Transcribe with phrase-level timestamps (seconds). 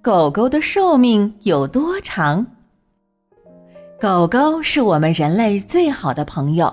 [0.00, 2.46] 狗狗的寿命有多长？
[4.00, 6.72] 狗狗是我们人类最好的朋友，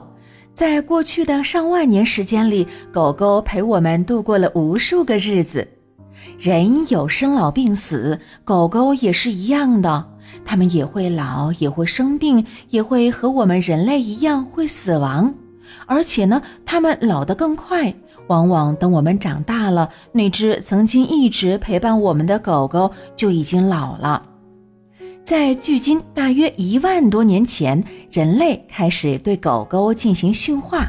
[0.53, 5.67] 在过去的上万年时间里，狗狗陪我们度过了无数个日子。
[6.38, 10.05] 人有生老病死，狗狗也是一样的，
[10.46, 15.33] 它们也会老，也会生病，也会和我们人类一样会死亡。
[15.87, 17.91] 而且呢，它们老得更快。
[18.27, 24.23] 往往等我们长大了，那只曾经一直陪伴我们的狗狗就已经老了。
[25.23, 30.88] 在距今大约一万多年前，人类开始对狗狗进行驯化。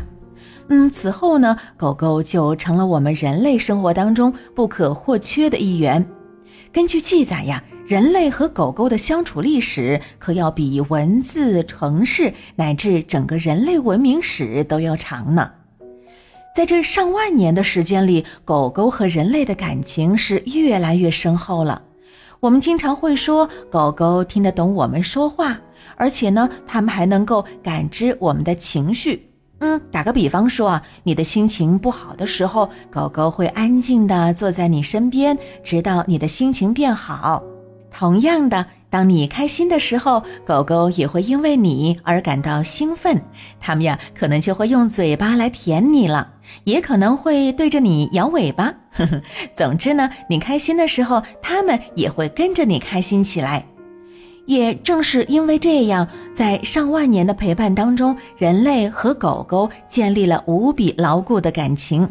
[0.68, 6.04] 嗯，此后呢，狗狗就成了我们人类生活当中不可或缺的一员。
[6.72, 15.50] 根据记载呀，人类和狗狗的相处历史可要比文字、城市乃至整个人类文明史都要长呢。
[16.56, 21.82] 在这上万年的时间里，狗狗和人类的感情是越来越深厚了。
[22.40, 25.60] 我们经常会说，狗狗听得懂我们说话，
[25.96, 29.28] 而且呢，它们还能够感知我们的情绪。
[29.58, 37.42] 嗯，打个比方说啊，你的心情不好的时候，狗狗会安静地坐在你身边，直到你的心情变好。
[37.92, 38.64] 同样的。
[38.96, 43.20] 当你开心的时候，狗狗也会因为你而感到兴奋，
[43.60, 46.26] 它们呀可能就会用嘴巴来舔你了，
[46.64, 48.72] 也可能会对着你摇尾巴。
[48.92, 49.20] 呵呵，
[49.54, 53.66] 总之呢，你开心的时候，它们也会跟着你开心起来。
[54.46, 62.08] 也正是因为这样，在上万年的陪伴当中，人类和狗狗建立了无比牢固的感情。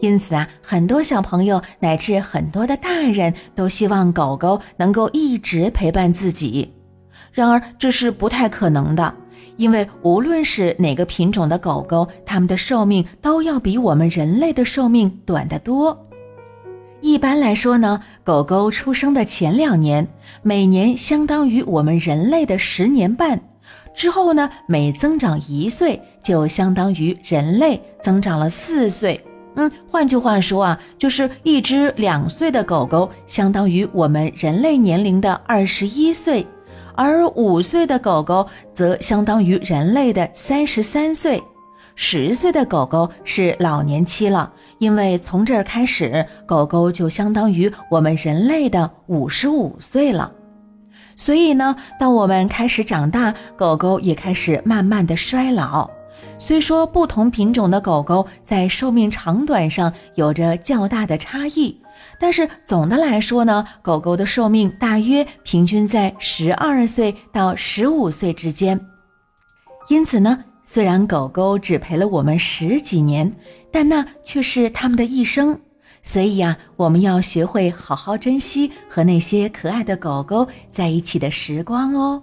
[0.00, 6.72] 因此啊，很多小朋友乃至很多的大人都希望狗狗能够一直陪伴自己。
[7.32, 9.14] 然而，这是不太可能的，
[9.56, 16.06] 因为无论是哪个品种的狗狗，它们的寿命都要比我们人类的寿命短得多。
[17.00, 20.08] 一般来说呢，狗狗出生的前两年，
[20.42, 23.38] 每年相当于我们人类的十年半；
[23.94, 29.24] 之后呢，每增长一岁，就相当于人类增长了四岁。
[29.60, 36.46] 嗯，换句话说啊，就是一只两岁的狗狗相当于我们人类年龄的二十一岁，
[36.94, 41.42] 而五岁的狗狗则相当于人类的三十三岁，
[41.96, 44.48] 十岁的狗狗是老年期了，
[44.78, 50.30] 因为从这儿开始，狗狗就相当于我们人类的五十五岁了。
[51.16, 55.90] 所以呢，当我们开始长大，狗狗也开始慢慢的衰老。
[56.38, 61.80] 虽说不同品种的狗狗在寿命长短上有着较大的差异，
[62.18, 68.80] 但是总的来说呢，狗狗的寿命大约平均在十二岁到十五岁之间。
[69.88, 73.32] 因此呢，虽然狗狗只陪了我们十几年，
[73.72, 75.58] 但那却是它们的一生。
[76.00, 82.22] 所以呀，我们要学会好好珍惜和那些可爱的狗狗在一起的时光哦。